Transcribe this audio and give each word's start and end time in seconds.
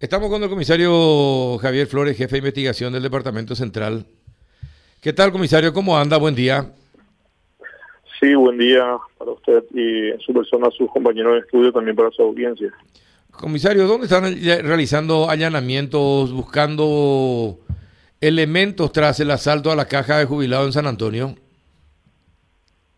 Estamos 0.00 0.30
con 0.30 0.40
el 0.40 0.48
comisario 0.48 1.58
Javier 1.58 1.88
Flores, 1.88 2.16
jefe 2.16 2.36
de 2.36 2.38
investigación 2.38 2.92
del 2.92 3.02
Departamento 3.02 3.56
Central. 3.56 4.06
¿Qué 5.02 5.12
tal, 5.12 5.32
comisario? 5.32 5.72
¿Cómo 5.72 5.98
anda? 5.98 6.16
Buen 6.18 6.36
día. 6.36 6.70
Sí, 8.20 8.32
buen 8.36 8.58
día 8.58 8.96
para 9.18 9.32
usted 9.32 9.64
y 9.74 10.10
en 10.10 10.20
su 10.20 10.32
persona, 10.32 10.68
a 10.68 10.70
sus 10.70 10.88
compañeros 10.92 11.32
de 11.32 11.40
estudio, 11.40 11.72
también 11.72 11.96
para 11.96 12.12
su 12.12 12.22
audiencia. 12.22 12.72
Comisario, 13.32 13.88
¿dónde 13.88 14.06
están 14.06 14.22
realizando 14.64 15.28
allanamientos, 15.28 16.32
buscando 16.32 17.58
elementos 18.20 18.92
tras 18.92 19.18
el 19.18 19.32
asalto 19.32 19.72
a 19.72 19.76
la 19.76 19.88
caja 19.88 20.18
de 20.18 20.26
jubilado 20.26 20.64
en 20.64 20.72
San 20.72 20.86
Antonio? 20.86 21.34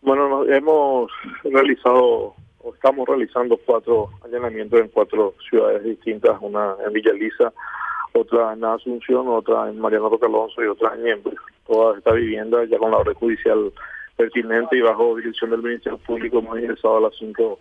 Bueno, 0.03 0.45
hemos 0.45 1.11
realizado, 1.43 2.35
estamos 2.73 3.07
realizando 3.07 3.57
cuatro 3.65 4.09
allanamientos 4.23 4.79
en 4.79 4.87
cuatro 4.89 5.35
ciudades 5.49 5.83
distintas, 5.83 6.37
una 6.41 6.75
en 6.85 6.93
Villa 6.93 7.13
Lisa, 7.13 7.53
otra 8.13 8.53
en 8.53 8.63
Asunción, 8.63 9.27
otra 9.27 9.69
en 9.69 9.79
Mariano 9.79 10.09
Roca 10.09 10.27
Alonso 10.27 10.63
y 10.63 10.67
otra 10.67 10.93
en 10.95 11.03
Niembre. 11.03 11.35
Toda 11.67 11.97
esta 11.97 12.13
vivienda 12.13 12.63
ya 12.65 12.77
con 12.77 12.91
la 12.91 12.97
orden 12.97 13.13
judicial 13.15 13.71
pertinente 14.15 14.77
y 14.77 14.81
bajo 14.81 15.15
dirección 15.15 15.51
del 15.51 15.61
Ministerio 15.61 15.97
Público 15.99 16.39
hemos 16.39 16.59
ingresado 16.59 16.97
a 16.97 17.01
las 17.01 17.15
5 17.17 17.59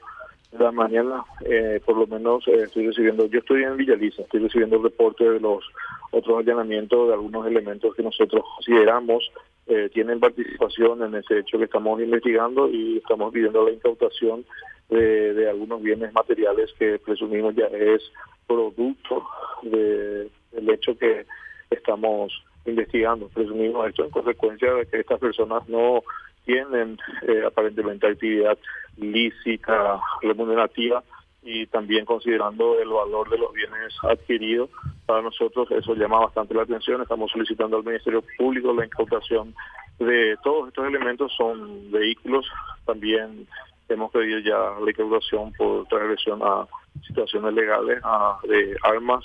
de 0.53 0.65
la 0.65 0.73
mañana, 0.73 1.25
eh, 1.45 1.81
por 1.85 1.97
lo 1.97 2.07
menos 2.07 2.47
eh, 2.49 2.63
estoy 2.65 2.89
recibiendo, 2.89 3.27
yo 3.27 3.39
estoy 3.39 3.63
en 3.63 3.77
Villaliza, 3.77 4.23
estoy 4.23 4.41
recibiendo 4.41 4.77
el 4.77 4.83
reporte 4.83 5.25
de 5.25 5.39
los 5.39 5.65
otros 6.11 6.41
allanamientos 6.41 7.07
de 7.07 7.15
algunos 7.15 7.47
elementos 7.47 7.95
que 7.95 8.03
nosotros 8.03 8.43
consideramos 8.57 9.31
eh, 9.69 9.89
tienen 9.95 10.19
participación 10.19 11.05
en 11.05 11.15
ese 11.15 11.39
hecho 11.39 11.57
que 11.57 11.65
estamos 11.65 12.01
investigando 12.01 12.69
y 12.69 12.99
estamos 12.99 13.33
pidiendo 13.33 13.65
la 13.65 13.71
incautación 13.71 14.45
de, 14.91 15.35
de 15.35 15.49
algunos 15.49 15.83
bienes 15.83 16.13
materiales 16.13 16.73
que 16.79 16.99
presumimos 16.99 17.55
ya 17.55 17.67
es 17.67 18.03
producto 18.47 19.27
de, 19.63 20.29
del 20.53 20.71
hecho 20.71 20.99
que 20.99 21.27
estamos 21.71 22.33
investigando. 22.67 23.29
Presumimos 23.29 23.89
esto 23.89 24.05
en 24.05 24.11
consecuencia 24.11 24.75
de 24.75 24.87
que 24.87 25.01
estas 25.01 25.21
personas 25.21 25.69
no 25.69 26.03
tienen 26.45 26.99
eh, 27.29 27.43
aparentemente 27.47 28.07
actividad 28.07 28.59
lícita, 28.97 30.01
remunerativa 30.23 31.03
y 31.43 31.67
también 31.67 32.05
considerando 32.05 32.79
el 32.79 32.89
valor 32.89 33.31
de 33.31 33.39
los 33.39 33.53
bienes 33.53 33.95
adquiridos, 34.03 34.69
para 35.07 35.23
nosotros 35.23 35.71
eso 35.71 35.95
llama 35.95 36.21
bastante 36.21 36.55
la 36.55 36.63
atención. 36.63 37.01
Estamos 37.01 37.31
solicitando 37.31 37.79
al 37.79 37.85
Ministerio 37.85 38.23
Público 38.37 38.75
la 38.75 38.85
incautación 38.85 39.55
de 39.99 40.37
todos 40.43 40.69
estos 40.69 40.87
elementos, 40.87 41.33
son 41.37 41.91
vehículos, 41.91 42.47
también 42.85 43.47
hemos 43.95 44.11
pedido 44.11 44.39
ya 44.41 44.81
la 44.83 44.91
incautación 44.91 45.53
por 45.53 45.87
transgresión 45.87 46.41
a 46.43 46.67
situaciones 47.07 47.55
legales, 47.55 48.01
a, 48.03 48.39
de 48.47 48.77
armas, 48.83 49.25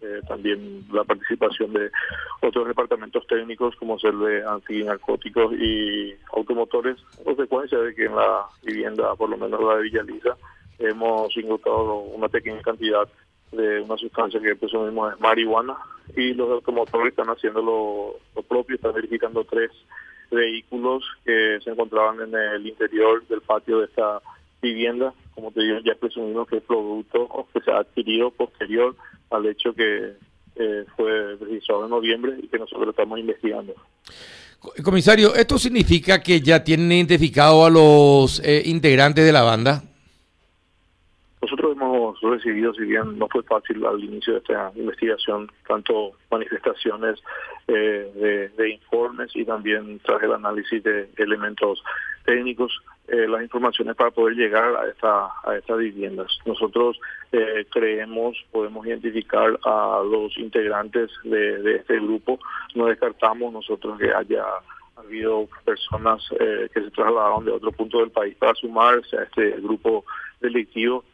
eh, 0.00 0.20
también 0.28 0.84
la 0.92 1.04
participación 1.04 1.72
de 1.72 1.90
otros 2.42 2.68
departamentos 2.68 3.26
técnicos 3.26 3.74
como 3.76 3.98
ser 3.98 4.14
de 4.14 4.46
antinarcóticos 4.46 5.54
y 5.54 6.14
automotores, 6.34 6.96
consecuencia 7.24 7.78
de 7.78 7.94
que 7.94 8.04
en 8.04 8.16
la 8.16 8.46
vivienda, 8.62 9.14
por 9.14 9.30
lo 9.30 9.38
menos 9.38 9.60
la 9.62 9.76
de 9.76 9.82
Villaliza, 9.82 10.36
hemos 10.78 11.34
incautado 11.36 11.96
una 11.96 12.28
pequeña 12.28 12.60
cantidad 12.60 13.08
de 13.52 13.80
una 13.80 13.96
sustancia 13.96 14.40
que 14.40 14.56
presumimos 14.56 15.14
es 15.14 15.20
marihuana 15.20 15.76
y 16.14 16.34
los 16.34 16.50
automotores 16.50 17.08
están 17.08 17.28
haciendo 17.28 17.62
lo, 17.62 18.16
lo 18.34 18.42
propio, 18.42 18.76
están 18.76 18.92
verificando 18.92 19.44
tres 19.44 19.70
vehículos 20.30 21.04
que 21.24 21.58
se 21.62 21.70
encontraban 21.70 22.20
en 22.20 22.34
el 22.34 22.66
interior 22.66 23.26
del 23.28 23.40
patio 23.40 23.78
de 23.80 23.86
esta 23.86 24.20
vivienda, 24.62 25.12
como 25.34 25.52
te 25.52 25.62
digo, 25.62 25.78
ya 25.84 25.94
presumimos 25.94 26.48
que 26.48 26.56
el 26.56 26.62
producto 26.62 27.46
que 27.52 27.60
se 27.60 27.70
ha 27.70 27.78
adquirido 27.78 28.30
posterior 28.30 28.96
al 29.30 29.46
hecho 29.46 29.72
que 29.74 30.14
eh, 30.56 30.84
fue 30.96 31.36
registrado 31.36 31.84
en 31.84 31.90
noviembre 31.90 32.34
y 32.42 32.48
que 32.48 32.58
nosotros 32.58 32.88
estamos 32.88 33.18
investigando. 33.18 33.74
Comisario, 34.82 35.34
¿esto 35.34 35.58
significa 35.58 36.22
que 36.22 36.40
ya 36.40 36.64
tienen 36.64 36.90
identificado 36.90 37.64
a 37.64 37.70
los 37.70 38.40
eh, 38.42 38.62
integrantes 38.64 39.24
de 39.24 39.32
la 39.32 39.42
banda? 39.42 39.84
Nosotros 42.26 42.44
hemos 42.44 42.44
recibido, 42.44 42.74
si 42.74 42.84
bien 42.84 43.18
no 43.18 43.28
fue 43.28 43.42
fácil 43.44 43.84
al 43.86 44.02
inicio 44.02 44.34
de 44.34 44.38
esta 44.40 44.72
investigación, 44.74 45.50
tanto 45.66 46.12
manifestaciones 46.30 47.22
eh, 47.68 48.50
de, 48.56 48.70
informes 48.70 49.30
y 49.34 49.44
también 49.44 50.00
tras 50.00 50.22
el 50.22 50.32
análisis 50.32 50.82
de 50.82 51.08
elementos 51.16 51.82
técnicos, 52.24 52.72
eh, 53.08 53.28
las 53.28 53.42
informaciones 53.42 53.94
para 53.94 54.10
poder 54.10 54.34
llegar 54.34 54.74
a 54.74 54.88
esta 54.88 55.26
a 55.44 55.56
estas 55.56 55.78
viviendas. 55.78 56.26
Nosotros 56.44 56.98
eh, 57.30 57.64
creemos, 57.70 58.36
podemos 58.50 58.84
identificar 58.86 59.58
a 59.64 60.02
los 60.04 60.36
integrantes 60.38 61.10
de, 61.22 61.76
este 61.76 61.96
grupo, 62.00 62.40
no 62.74 62.86
descartamos 62.86 63.52
nosotros 63.52 63.98
que 63.98 64.12
haya 64.12 64.44
habido 64.96 65.46
personas 65.64 66.26
que 66.30 66.80
se 66.80 66.90
trasladaron 66.90 67.44
de 67.44 67.52
otro 67.52 67.70
punto 67.70 67.98
del 67.98 68.10
país 68.10 68.34
para 68.36 68.54
sumarse 68.54 69.16
a 69.16 69.24
este 69.24 69.50
grupo 69.60 70.04
delictivo 70.40 71.04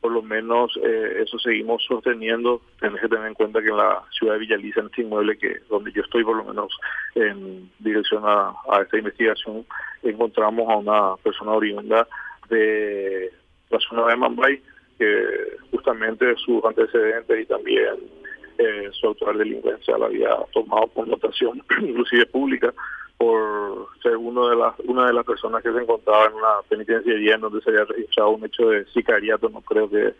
por 0.00 0.12
lo 0.12 0.22
menos 0.22 0.78
eh, 0.82 1.22
eso 1.22 1.38
seguimos 1.38 1.84
sosteniendo. 1.84 2.62
Tenés 2.80 3.00
que 3.00 3.08
tener 3.08 3.26
en 3.26 3.34
cuenta 3.34 3.60
que 3.60 3.68
en 3.68 3.76
la 3.76 4.02
ciudad 4.10 4.34
de 4.34 4.40
Villaliza, 4.40 4.80
en 4.80 4.86
este 4.86 5.02
inmueble 5.02 5.36
que 5.36 5.56
donde 5.68 5.92
yo 5.92 6.02
estoy, 6.02 6.24
por 6.24 6.36
lo 6.36 6.44
menos 6.44 6.72
en 7.14 7.70
dirección 7.78 8.22
a, 8.24 8.54
esta 8.80 8.98
investigación, 8.98 9.66
encontramos 10.02 10.68
a 10.70 10.76
una 10.76 11.16
persona 11.16 11.52
oriunda 11.52 12.06
de 12.48 13.32
la 13.70 13.80
zona 13.80 14.06
de 14.06 14.16
Mambay, 14.16 14.62
que 14.98 15.24
justamente 15.70 16.34
sus 16.36 16.64
antecedentes 16.64 17.42
y 17.42 17.46
también 17.46 18.17
eh, 18.58 18.90
su 18.92 19.08
actual 19.08 19.38
delincuencia 19.38 19.96
la 19.96 20.06
había 20.06 20.30
tomado 20.52 20.88
connotación, 20.88 21.62
inclusive 21.80 22.26
pública, 22.26 22.74
por 23.16 23.88
ser 24.02 24.16
uno 24.16 24.48
de 24.48 24.56
las 24.56 24.74
una 24.80 25.06
de 25.06 25.12
las 25.12 25.24
personas 25.24 25.62
que 25.62 25.72
se 25.72 25.78
encontraba 25.78 26.26
en 26.26 26.34
una 26.34 26.62
penitenciaría 26.68 27.34
en 27.34 27.40
donde 27.40 27.60
se 27.60 27.70
había 27.70 27.84
registrado 27.84 28.30
un 28.30 28.44
hecho 28.44 28.68
de 28.70 28.84
sicariato 28.86 29.48
no 29.48 29.60
creo 29.60 29.90
que 29.90 30.14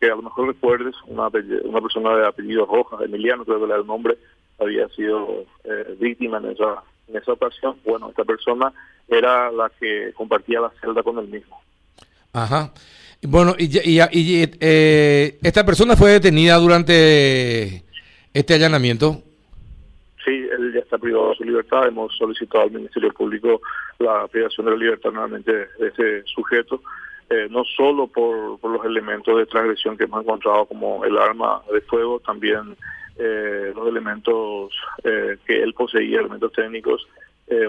que 0.00 0.06
a 0.06 0.14
lo 0.14 0.22
mejor 0.22 0.46
recuerdes 0.46 0.94
una 1.06 1.28
persona 1.30 2.16
de 2.16 2.26
apellido 2.26 2.66
Rojas 2.66 3.00
Emiliano 3.02 3.44
creo 3.44 3.58
que 3.58 3.64
era 3.64 3.76
el 3.76 3.86
nombre 3.86 4.16
había 4.60 4.88
sido 4.90 5.44
eh, 5.64 5.96
víctima 5.98 6.38
en 6.38 6.52
esa 6.52 6.82
en 7.08 7.16
esa 7.16 7.32
ocasión. 7.32 7.76
Bueno 7.84 8.10
esta 8.10 8.24
persona 8.24 8.72
era 9.08 9.50
la 9.50 9.68
que 9.80 10.12
compartía 10.14 10.60
la 10.60 10.70
celda 10.80 11.02
con 11.02 11.18
el 11.18 11.26
mismo 11.26 11.60
ajá 12.36 12.72
bueno 13.22 13.54
y, 13.58 13.64
y, 13.78 14.00
y 14.12 14.50
eh, 14.60 15.38
esta 15.42 15.64
persona 15.64 15.96
fue 15.96 16.12
detenida 16.12 16.56
durante 16.56 17.84
este 18.32 18.54
allanamiento 18.54 19.22
Sí, 20.26 20.48
él 20.58 20.72
ya 20.72 20.80
está 20.80 20.98
privado 20.98 21.30
de 21.30 21.36
su 21.36 21.44
libertad. 21.44 21.86
Hemos 21.86 22.12
solicitado 22.16 22.64
al 22.64 22.72
Ministerio 22.72 23.12
Público 23.12 23.60
la 24.00 24.26
privación 24.26 24.66
de 24.66 24.72
la 24.72 24.78
libertad 24.78 25.12
nuevamente 25.12 25.52
de 25.52 25.86
ese 25.86 26.24
sujeto, 26.24 26.82
eh, 27.30 27.46
no 27.48 27.62
solo 27.64 28.08
por, 28.08 28.58
los 28.60 28.84
elementos 28.84 29.38
de 29.38 29.46
transgresión 29.46 29.96
que 29.96 30.04
hemos 30.04 30.24
encontrado 30.24 30.66
como 30.66 31.04
el 31.04 31.16
arma 31.16 31.62
de 31.72 31.80
fuego, 31.82 32.18
también 32.18 32.76
eh, 33.18 33.72
los 33.74 33.86
elementos 33.86 34.72
eh, 35.04 35.36
que 35.46 35.62
él 35.62 35.72
poseía, 35.74 36.18
elementos 36.18 36.52
técnicos, 36.52 37.06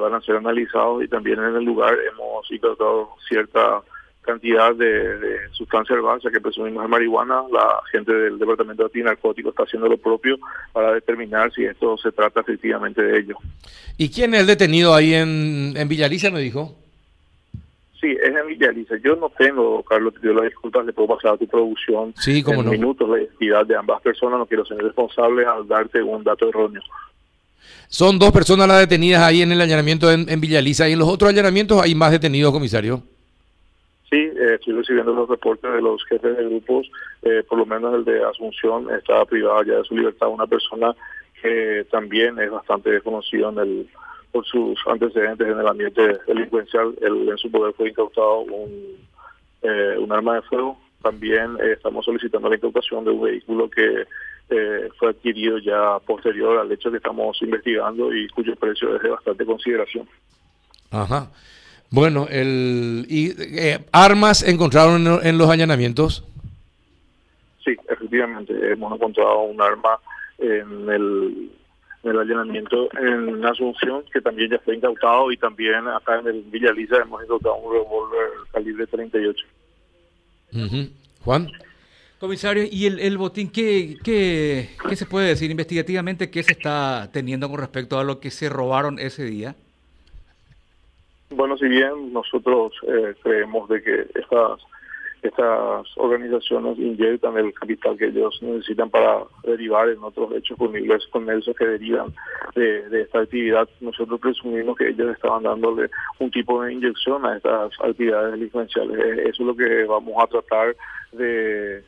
van 0.01 0.15
a 0.15 0.21
ser 0.21 0.37
analizados 0.37 1.03
y 1.03 1.07
también 1.07 1.37
en 1.37 1.55
el 1.55 1.63
lugar 1.63 1.95
hemos 2.11 2.49
encontrado 2.49 3.11
cierta 3.27 3.83
cantidad 4.27 4.75
de, 4.75 5.49
sustancia 5.53 5.95
herbácea 5.95 6.29
que 6.29 6.41
presumimos 6.41 6.83
es 6.83 6.89
marihuana, 6.89 7.41
la 7.51 7.81
gente 7.91 8.13
del 8.13 8.37
Departamento 8.37 8.83
de 8.83 8.87
Antinarcóticos 8.87 9.51
está 9.51 9.63
haciendo 9.63 9.87
lo 9.87 9.97
propio 9.97 10.37
para 10.73 10.93
determinar 10.93 11.51
si 11.53 11.63
esto 11.63 11.97
se 11.97 12.11
trata 12.11 12.41
efectivamente 12.41 13.01
de 13.01 13.19
ello. 13.19 13.37
¿Y 13.97 14.09
quién 14.09 14.33
es 14.33 14.41
el 14.41 14.47
detenido 14.47 14.93
ahí 14.93 15.13
en, 15.13 15.73
en 15.75 15.87
Villaliza, 15.87 16.29
me 16.29 16.41
dijo? 16.41 16.75
Sí, 17.99 18.11
es 18.11 18.35
en 18.35 18.47
Villaliza. 18.47 18.95
Yo 19.03 19.15
no 19.15 19.31
tengo, 19.35 19.81
Carlos, 19.83 20.13
te 20.13 20.19
pido 20.19 20.35
las 20.35 20.45
disculpas, 20.45 20.85
le 20.85 20.93
puedo 20.93 21.15
pasar 21.15 21.33
a 21.33 21.37
tu 21.37 21.47
producción 21.47 22.13
sí, 22.19 22.43
en 22.45 22.55
no. 22.55 22.71
minutos 22.71 23.09
la 23.09 23.19
identidad 23.19 23.65
de 23.65 23.75
ambas 23.75 24.01
personas, 24.01 24.37
no 24.37 24.45
quiero 24.45 24.65
ser 24.65 24.77
responsable 24.77 25.45
al 25.45 25.67
darte 25.67 26.03
un 26.03 26.23
dato 26.23 26.49
erróneo. 26.49 26.83
Son 27.87 28.19
dos 28.19 28.31
personas 28.31 28.67
las 28.67 28.79
detenidas 28.79 29.23
ahí 29.23 29.41
en 29.41 29.51
el 29.51 29.61
allanamiento 29.61 30.11
en, 30.11 30.29
en 30.29 30.41
Villaliza 30.41 30.87
y 30.89 30.93
en 30.93 30.99
los 30.99 31.07
otros 31.07 31.29
allanamientos 31.29 31.81
hay 31.81 31.95
más 31.95 32.11
detenidos, 32.11 32.51
comisario. 32.51 33.01
Sí, 34.09 34.15
eh, 34.15 34.55
estoy 34.55 34.73
recibiendo 34.73 35.13
los 35.13 35.27
reportes 35.27 35.71
de 35.71 35.81
los 35.81 36.03
jefes 36.05 36.37
de 36.37 36.45
grupos, 36.45 36.89
eh, 37.23 37.43
por 37.47 37.57
lo 37.57 37.65
menos 37.65 37.93
el 37.93 38.05
de 38.05 38.23
Asunción 38.23 38.89
está 38.91 39.25
privada 39.25 39.63
ya 39.65 39.77
de 39.77 39.83
su 39.83 39.97
libertad, 39.97 40.29
una 40.29 40.47
persona 40.47 40.95
que 41.41 41.85
también 41.91 42.39
es 42.39 42.49
bastante 42.49 42.89
desconocido 42.89 43.49
en 43.49 43.59
el, 43.59 43.89
por 44.31 44.45
sus 44.45 44.79
antecedentes 44.87 45.47
en 45.47 45.59
el 45.59 45.67
ambiente 45.67 46.19
delincuencial. 46.25 46.95
en 47.01 47.37
su 47.37 47.51
poder 47.51 47.73
fue 47.73 47.89
incautado 47.89 48.39
un, 48.39 48.95
eh, 49.61 49.95
un 49.99 50.11
arma 50.11 50.35
de 50.35 50.41
fuego. 50.43 50.79
También 51.01 51.57
estamos 51.61 52.05
solicitando 52.05 52.49
la 52.49 52.55
incautación 52.55 53.03
de 53.03 53.11
un 53.11 53.21
vehículo 53.21 53.69
que 53.69 54.05
fue 54.97 55.09
adquirido 55.09 55.57
ya 55.57 55.99
posterior 55.99 56.57
al 56.57 56.71
hecho 56.71 56.89
que 56.89 56.97
estamos 56.97 57.37
investigando 57.41 58.13
y 58.15 58.29
cuyo 58.29 58.55
precio 58.55 58.95
es 58.95 59.03
de 59.03 59.09
bastante 59.09 59.45
consideración. 59.45 60.07
Ajá. 60.91 61.29
Bueno, 61.89 62.27
el, 62.29 63.05
y, 63.09 63.33
eh, 63.39 63.79
¿armas 63.91 64.43
encontraron 64.43 65.19
en, 65.23 65.37
los 65.37 65.49
allanamientos? 65.49 66.23
Sí, 67.63 67.75
efectivamente, 67.89 68.53
hemos 68.71 68.93
encontrado 68.93 69.41
un 69.43 69.61
arma 69.61 69.97
en 70.37 70.89
el, 70.89 71.51
en 72.03 72.11
el 72.11 72.19
allanamiento 72.19 72.89
en 72.97 73.45
Asunción, 73.45 74.03
que 74.11 74.19
también 74.19 74.51
ya 74.51 74.59
fue 74.59 74.75
incautado, 74.75 75.31
y 75.31 75.37
también 75.37 75.87
acá 75.87 76.19
en 76.19 76.27
el 76.27 76.41
Villa 76.43 76.71
Lisa 76.73 76.97
hemos 76.97 77.23
incautado 77.23 77.55
un 77.55 77.73
revólver 77.73 78.29
calibre 78.51 78.85
38. 78.87 79.45
Juan. 81.23 81.49
Comisario, 82.19 82.63
¿y 82.69 82.87
el, 82.87 82.99
el 82.99 83.17
botín 83.17 83.49
qué, 83.49 83.95
qué, 84.03 84.71
qué 84.89 84.95
se 84.95 85.05
puede 85.05 85.27
decir 85.27 85.51
investigativamente? 85.51 86.31
¿Qué 86.31 86.41
se 86.41 86.53
está 86.53 87.09
teniendo 87.13 87.47
con 87.47 87.59
respecto 87.59 87.99
a 87.99 88.03
lo 88.03 88.19
que 88.19 88.31
se 88.31 88.49
robaron 88.49 88.97
ese 88.97 89.23
día? 89.23 89.55
Bueno, 91.29 91.57
si 91.57 91.67
bien 91.67 92.13
nosotros 92.13 92.73
eh, 92.87 93.13
creemos 93.21 93.67
de 93.69 93.81
que 93.81 94.07
estas 94.15 94.61
estas 95.23 95.85
organizaciones 95.97 96.77
inyectan 96.77 97.37
el 97.37 97.53
capital 97.53 97.97
que 97.97 98.07
ellos 98.07 98.37
necesitan 98.41 98.89
para 98.89 99.23
derivar 99.43 99.89
en 99.89 100.03
otros 100.03 100.31
hechos 100.33 100.57
punibles 100.57 101.05
con 101.07 101.29
eso 101.29 101.53
que 101.53 101.65
derivan 101.65 102.13
de, 102.55 102.87
de, 102.89 103.01
esta 103.01 103.21
actividad. 103.21 103.67
Nosotros 103.81 104.19
presumimos 104.19 104.77
que 104.77 104.89
ellos 104.89 105.15
estaban 105.15 105.43
dándole 105.43 105.89
un 106.19 106.31
tipo 106.31 106.61
de 106.61 106.73
inyección 106.73 107.25
a 107.25 107.35
estas 107.35 107.71
actividades 107.83 108.33
delincuenciales. 108.33 108.99
Eh, 108.99 109.29
eso 109.29 109.43
es 109.43 109.47
lo 109.47 109.55
que 109.55 109.85
vamos 109.85 110.13
a 110.23 110.27
tratar 110.27 110.75
de, 111.11 111.83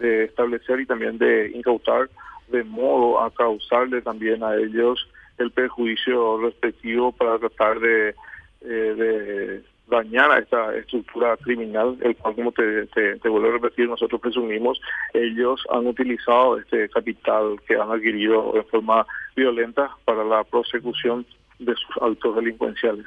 de 0.00 0.24
establecer 0.24 0.80
y 0.80 0.86
también 0.86 1.18
de 1.18 1.52
incautar 1.54 2.08
de 2.48 2.64
modo 2.64 3.20
a 3.20 3.30
causarle 3.30 4.02
también 4.02 4.42
a 4.42 4.54
ellos 4.56 5.08
el 5.38 5.50
perjuicio 5.50 6.38
respectivo 6.38 7.12
para 7.12 7.38
tratar 7.38 7.80
de, 7.80 8.14
eh, 8.64 8.94
de 8.96 9.62
dañar 9.88 10.30
a 10.30 10.38
esta 10.38 10.74
estructura 10.76 11.36
criminal, 11.36 11.98
el 12.02 12.16
cual, 12.16 12.34
como 12.34 12.52
te, 12.52 12.86
te, 12.86 13.28
vuelvo 13.28 13.48
a 13.48 13.52
repetir, 13.52 13.88
nosotros 13.88 14.20
presumimos, 14.20 14.80
ellos 15.12 15.62
han 15.70 15.86
utilizado 15.86 16.58
este 16.58 16.88
capital 16.88 17.56
que 17.66 17.74
han 17.74 17.90
adquirido 17.90 18.56
en 18.56 18.64
forma 18.66 19.06
violenta 19.36 19.90
para 20.04 20.24
la 20.24 20.44
prosecución 20.44 21.26
de 21.58 21.74
sus 21.74 22.02
actos 22.02 22.36
delincuenciales. 22.36 23.06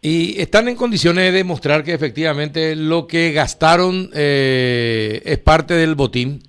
¿Y 0.00 0.40
están 0.40 0.68
en 0.68 0.76
condiciones 0.76 1.24
de 1.24 1.38
demostrar 1.38 1.82
que 1.82 1.92
efectivamente 1.92 2.76
lo 2.76 3.06
que 3.06 3.32
gastaron 3.32 4.10
eh, 4.14 5.22
es 5.24 5.38
parte 5.38 5.74
del 5.74 5.94
botín? 5.94 6.40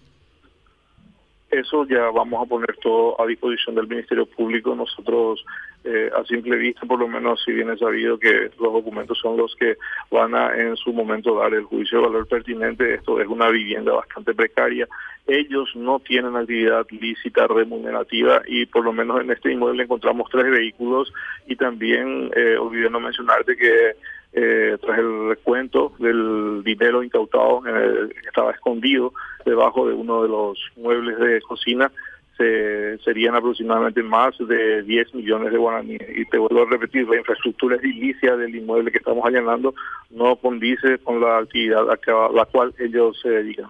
Eso 1.50 1.86
ya 1.88 2.12
vamos 2.14 2.46
a 2.46 2.50
poner 2.50 2.76
todo 2.84 3.20
a 3.22 3.26
disposición 3.26 3.76
del 3.76 3.88
Ministerio 3.88 4.26
Público. 4.26 4.76
Nosotros, 4.76 5.44
eh, 5.90 6.12
a 6.14 6.22
simple 6.26 6.58
vista, 6.58 6.86
por 6.86 7.00
lo 7.00 7.08
menos, 7.08 7.42
si 7.46 7.54
bien 7.54 7.70
es 7.70 7.80
sabido 7.80 8.20
que 8.20 8.52
los 8.60 8.74
documentos 8.74 9.18
son 9.20 9.38
los 9.38 9.56
que 9.56 9.78
van 10.12 10.36
a 10.36 10.54
en 10.54 10.76
su 10.76 10.92
momento 10.92 11.40
dar 11.40 11.54
el 11.54 11.64
juicio 11.64 12.00
de 12.00 12.08
valor 12.08 12.28
pertinente, 12.28 12.96
esto 12.96 13.22
es 13.22 13.28
una 13.30 13.48
vivienda 13.48 13.94
bastante 13.94 14.34
precaria. 14.34 14.86
Ellos 15.26 15.70
no 15.76 16.00
tienen 16.00 16.36
actividad 16.36 16.86
lícita 16.90 17.48
remunerativa 17.48 18.42
y 18.46 18.66
por 18.66 18.84
lo 18.84 18.92
menos 18.92 19.22
en 19.22 19.32
este 19.32 19.54
inmueble 19.54 19.84
encontramos 19.84 20.30
tres 20.30 20.52
vehículos 20.52 21.14
y 21.48 21.56
también, 21.56 22.32
eh, 22.36 22.58
olvidé 22.58 22.90
no 22.90 23.00
mencionarte 23.00 23.56
que 23.56 23.92
eh, 24.34 24.78
tras 24.82 25.00
el 25.00 25.30
recuento 25.30 25.94
del 26.00 26.64
dinero 26.66 27.02
incautado 27.02 27.62
que 27.62 28.28
estaba 28.28 28.52
escondido 28.52 29.14
debajo 29.46 29.88
de 29.88 29.94
uno 29.94 30.22
de 30.22 30.28
los 30.28 30.60
muebles 30.76 31.18
de 31.18 31.42
cocina, 31.44 31.90
se, 32.38 32.98
serían 33.04 33.36
aproximadamente 33.36 34.04
más 34.04 34.36
de 34.40 34.84
10 34.84 35.16
millones 35.16 35.52
de 35.52 35.58
guaraníes. 35.58 36.02
Y 36.16 36.26
te 36.26 36.38
vuelvo 36.38 36.64
a 36.64 36.70
repetir, 36.70 37.08
la 37.08 37.18
infraestructura 37.18 37.78
edilicia 37.78 38.36
del 38.36 38.56
inmueble 38.56 38.92
que 38.92 39.00
estamos 39.00 39.26
allanando 39.26 39.74
no 40.10 40.36
condice 40.36 41.00
con 41.00 41.20
la 41.20 41.40
actividad 41.40 41.90
a 41.90 42.32
la 42.34 42.46
cual 42.46 42.74
ellos 42.80 43.20
se 43.22 43.30
dedican. 43.30 43.68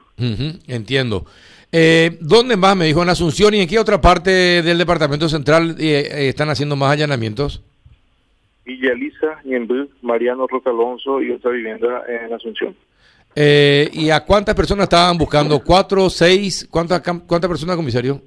entiendo. 0.68 1.26
Eh, 1.72 2.18
¿Dónde 2.22 2.56
más, 2.56 2.78
me 2.78 2.86
dijo, 2.86 3.04
en 3.04 3.10
Asunción 3.10 3.54
y 3.54 3.60
en 3.60 3.68
qué 3.68 3.80
otra 3.80 4.00
parte 4.00 4.62
del 4.62 4.78
Departamento 4.78 5.28
Central 5.28 5.76
eh, 5.80 6.08
eh, 6.12 6.30
están 6.30 6.50
haciendo 6.50 6.76
más 6.76 6.92
allanamientos? 6.92 7.62
Villa 8.66 8.92
Elisa, 8.92 9.40
Ñembú, 9.44 9.90
Mariano 10.02 10.48
Roca 10.48 10.70
Alonso 10.70 11.22
y 11.22 11.32
otra 11.32 11.52
vivienda 11.52 12.04
en 12.08 12.34
Asunción. 12.34 12.76
Eh, 13.40 13.90
¿Y 13.94 14.10
a 14.10 14.22
cuántas 14.22 14.56
personas 14.56 14.86
estaban 14.86 15.16
buscando? 15.16 15.60
¿Cuatro, 15.60 16.10
seis? 16.10 16.68
¿Cuántas, 16.72 17.02
cuántas 17.02 17.48
personas, 17.48 17.76
comisario? 17.76 18.20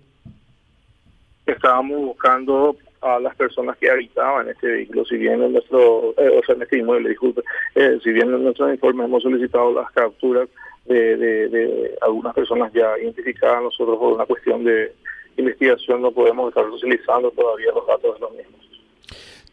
Estábamos 1.52 1.98
buscando 1.98 2.76
a 3.00 3.18
las 3.18 3.34
personas 3.34 3.76
que 3.78 3.90
habitaban 3.90 4.48
este 4.48 4.66
vehículo, 4.66 5.04
si 5.04 5.16
bien 5.16 5.42
en 5.42 5.52
nuestro, 5.52 6.14
eh, 6.18 6.38
o 6.38 6.44
sea, 6.44 6.54
en 6.54 6.62
este 6.62 6.78
inmueble, 6.78 7.08
disculpe, 7.08 7.42
eh, 7.74 7.98
si 8.02 8.10
bien 8.10 8.32
en 8.32 8.44
nuestros 8.44 8.70
informes 8.72 9.06
hemos 9.06 9.22
solicitado 9.22 9.72
las 9.72 9.90
capturas 9.92 10.48
de, 10.84 11.16
de, 11.16 11.48
de, 11.48 11.98
algunas 12.02 12.34
personas 12.34 12.72
ya 12.72 12.98
identificadas, 12.98 13.62
nosotros 13.62 13.98
por 13.98 14.12
una 14.14 14.26
cuestión 14.26 14.64
de 14.64 14.92
investigación 15.36 16.02
no 16.02 16.10
podemos 16.12 16.48
estar 16.48 16.68
utilizando 16.68 17.30
todavía 17.30 17.72
los 17.72 17.86
datos 17.86 18.14
de 18.14 18.20
los 18.20 18.32
mismos 18.32 18.60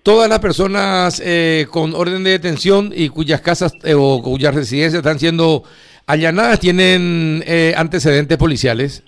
todas 0.08 0.30
las 0.30 0.40
personas 0.40 1.22
eh, 1.22 1.68
con 1.70 1.94
orden 1.94 2.24
de 2.24 2.30
detención 2.30 2.94
y 2.96 3.10
cuyas 3.10 3.42
casas 3.42 3.74
eh, 3.84 3.94
o 3.94 4.22
cuyas 4.24 4.56
residencias 4.56 4.94
están 4.94 5.20
siendo 5.20 5.64
allanadas 6.06 6.62
tienen 6.62 7.44
eh, 7.46 7.74
antecedentes 7.76 8.38
policiales. 8.38 9.04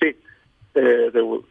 Sí, 0.00 0.16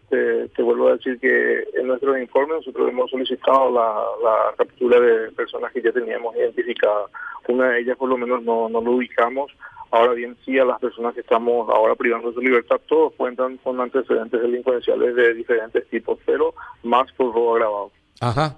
te, 0.10 0.62
vuelvo 0.62 0.90
a 0.90 0.94
decir 0.94 1.20
que 1.20 1.64
en 1.74 1.88
nuestro 1.88 2.18
informe 2.18 2.56
nosotros 2.56 2.90
hemos 2.90 3.10
solicitado 3.10 3.72
la, 3.72 4.54
captura 4.58 5.00
de 5.00 5.32
personas 5.32 5.72
que 5.72 5.82
ya 5.82 5.92
teníamos 5.92 6.36
identificadas. 6.36 7.12
Una 7.48 7.70
de 7.70 7.82
ellas 7.82 7.98
por 7.98 8.10
lo 8.10 8.18
menos 8.18 8.44
no, 8.44 8.70
no 8.70 8.82
lo 8.82 8.92
ubicamos. 8.92 9.52
Ahora 9.92 10.14
bien, 10.14 10.36
sí 10.44 10.58
a 10.60 10.66
las 10.66 10.80
personas 10.80 11.14
que 11.14 11.22
estamos 11.22 11.70
ahora 11.70 11.96
privando 11.96 12.30
de 12.30 12.36
su 12.36 12.42
libertad, 12.42 12.82
todos 12.88 13.14
cuentan 13.14 13.58
con 13.58 13.80
antecedentes 13.80 14.42
delincuenciales 14.42 15.16
de 15.16 15.34
diferentes 15.34 15.88
tipos, 15.88 16.20
pero 16.26 16.54
más 16.84 17.12
por 17.14 17.34
robo 17.34 17.56
agravado. 17.56 17.92
Ajá. 18.20 18.58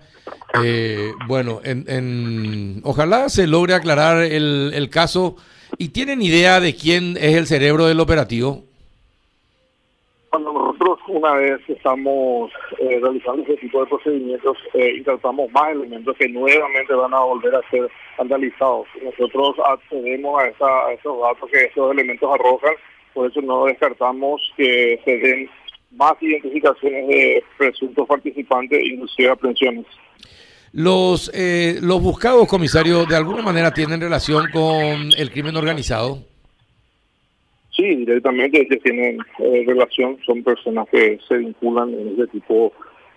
Eh, 0.64 1.12
bueno, 1.28 1.62
en, 1.64 2.82
ojalá 2.84 3.30
se 3.30 3.48
logre 3.48 3.74
aclarar 3.74 4.24
el, 4.24 4.72
el 4.74 4.90
caso. 4.90 5.36
¿Y 5.78 5.90
tienen 5.90 6.22
idea 6.22 6.60
de 6.60 6.76
quién 6.76 7.18
es 7.18 7.36
el 7.36 7.46
cerebro 7.46 7.88
del 7.88 8.00
operativo? 8.00 8.67
Una 11.08 11.34
vez 11.36 11.62
estamos 11.70 12.52
eh, 12.80 13.00
realizando 13.02 13.44
ese 13.44 13.56
tipo 13.58 13.80
de 13.80 13.88
procedimientos, 13.88 14.58
eh, 14.74 15.02
más 15.54 15.72
elementos 15.72 16.18
que 16.18 16.28
nuevamente 16.28 16.94
van 16.94 17.14
a 17.14 17.20
volver 17.20 17.56
a 17.56 17.70
ser 17.70 17.90
analizados. 18.18 18.88
Nosotros 19.02 19.56
accedemos 19.66 20.42
a, 20.42 20.48
esa, 20.48 20.92
esos 20.92 21.20
datos 21.22 21.50
que 21.50 21.64
esos 21.64 21.92
elementos 21.92 22.30
arrojan, 22.34 22.74
por 23.14 23.32
eso 23.32 23.42
no 23.42 23.66
descartamos 23.66 24.42
que 24.58 25.00
se 25.06 25.18
den 25.18 25.50
más 25.92 26.14
identificaciones 26.20 27.08
de 27.08 27.44
presuntos 27.58 28.06
participantes, 28.08 28.84
inclusive 28.84 29.30
aprehensiones. 29.30 29.86
Los, 30.74 31.32
eh, 31.34 31.80
los 31.82 32.02
buscados, 32.02 32.48
comisario, 32.48 33.06
de 33.06 33.16
alguna 33.16 33.42
manera 33.42 33.72
tienen 33.72 34.02
relación 34.02 34.48
con 34.52 35.12
el 35.18 35.32
crimen 35.32 35.56
organizado. 35.56 36.20
Sí, 37.78 37.96
directamente 37.96 38.66
tienen 38.84 39.20
eh, 39.40 39.64
relación, 39.66 40.18
son 40.26 40.44
personas 40.44 40.88
que 40.90 41.20
se 41.28 41.38
vinculan 41.38 41.94
en 41.94 42.16
ese 42.16 42.28
tipo 42.28 42.74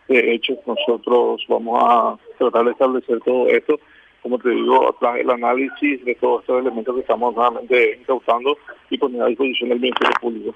de 0.06 0.34
hechos. 0.34 0.58
Nosotros 0.66 1.42
vamos 1.48 1.82
a 1.82 2.18
tratar 2.38 2.66
de 2.66 2.72
establecer 2.72 3.18
todo 3.24 3.48
esto 3.48 3.80
como 4.22 4.38
te 4.38 4.50
digo, 4.50 4.94
el 5.18 5.30
análisis 5.30 6.04
de 6.04 6.14
todos 6.16 6.42
estos 6.42 6.60
elementos 6.60 6.94
que 6.94 7.00
estamos 7.00 7.34
nuevamente 7.34 7.98
incautando 8.00 8.56
y 8.90 8.98
poniendo 8.98 9.24
a 9.24 9.28
disposición 9.28 9.70
del 9.70 9.80
Ministerio 9.80 10.14
Público. 10.20 10.54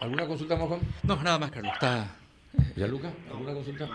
¿Alguna 0.00 0.26
consulta 0.26 0.56
más, 0.56 0.68
Juan? 0.68 0.80
No, 1.02 1.22
nada 1.22 1.38
más, 1.38 1.50
Carlos. 1.50 1.72
Está... 1.74 2.16
¿Ya, 2.74 2.86
Luca? 2.86 3.12
¿Alguna 3.30 3.52
consulta? 3.52 3.88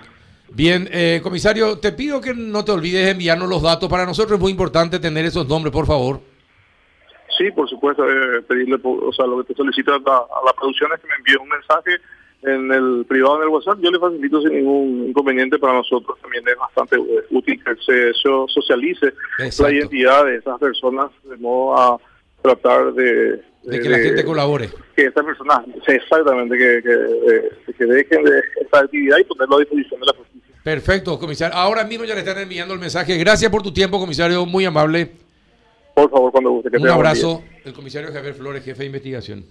Bien, 0.54 0.88
eh, 0.92 1.20
comisario, 1.24 1.80
te 1.80 1.94
pido 1.94 2.22
que 2.22 2.34
no 2.34 2.64
te 2.64 2.72
olvides 2.72 3.06
de 3.06 3.12
enviarnos 3.12 3.50
los 3.50 3.62
datos. 3.62 3.90
Para 3.90 4.06
nosotros 4.06 4.38
es 4.38 4.42
muy 4.42 4.52
importante 4.52 5.00
tener 5.00 5.26
esos 5.26 5.48
nombres, 5.48 5.72
por 5.72 5.88
favor. 5.88 6.22
Sí, 7.42 7.50
por 7.50 7.68
supuesto, 7.68 8.08
eh, 8.08 8.44
pedirle, 8.48 8.78
o 8.84 9.12
sea, 9.14 9.26
lo 9.26 9.40
que 9.40 9.52
te 9.52 9.56
solicito 9.56 9.96
a 9.96 10.46
la 10.46 10.54
producción 10.54 10.92
es 10.94 11.02
que 11.02 11.08
me 11.08 11.16
envíe 11.16 11.42
un 11.42 11.50
mensaje 11.50 11.98
en 12.44 12.72
el 12.72 13.06
privado 13.08 13.40
del 13.40 13.50
WhatsApp, 13.50 13.80
yo 13.82 13.90
le 13.90 13.98
facilito 13.98 14.42
sin 14.42 14.54
ningún 14.54 15.08
inconveniente 15.10 15.58
para 15.58 15.74
nosotros. 15.74 16.20
También 16.22 16.48
es 16.48 16.56
bastante 16.56 16.98
eh, 16.98 17.26
útil 17.32 17.60
que 17.64 17.76
se 17.84 18.14
socialice 18.14 19.14
la 19.60 19.72
identidad 19.72 20.26
de 20.26 20.36
esas 20.36 20.60
personas 20.60 21.10
de 21.24 21.38
modo 21.38 21.80
a 21.80 21.98
tratar 22.44 22.94
de... 22.94 23.42
De, 23.64 23.80
que 23.80 23.90
la 23.90 23.98
gente 23.98 24.24
colabore. 24.24 24.70
Que 24.96 25.06
estas 25.06 25.26
personas, 25.26 25.62
exactamente, 25.88 26.58
que, 26.58 26.84
que, 26.84 27.74
que 27.74 27.86
dejen 27.86 28.24
de 28.24 28.42
esta 28.60 28.80
actividad 28.82 29.18
y 29.18 29.24
ponerlo 29.24 29.56
a 29.56 29.60
disposición 29.60 30.00
de 30.00 30.06
la 30.06 30.14
justicia. 30.14 30.56
Perfecto, 30.64 31.18
comisario. 31.18 31.58
Ahora 31.58 31.86
mismo 31.86 32.06
ya 32.06 32.14
le 32.14 32.22
están 32.22 32.38
enviando 32.38 32.76
el 32.76 32.80
mensaje. 32.80 33.18
Gracias 33.18 33.50
por 33.50 33.64
tu 33.64 33.74
tiempo, 33.74 34.00
comisario, 34.00 34.46
muy 34.46 34.66
amable. 34.66 35.12
Por 35.94 36.10
favor, 36.10 36.32
cuando 36.32 36.52
guste. 36.52 36.78
Un 36.78 36.88
abrazo. 36.90 37.44
El 37.64 37.74
comisario 37.74 38.12
Javier 38.12 38.34
Flores, 38.34 38.64
jefe 38.64 38.80
de 38.80 38.86
investigación. 38.88 39.46